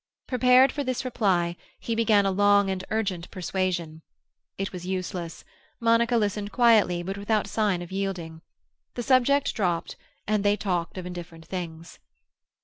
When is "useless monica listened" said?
4.83-6.51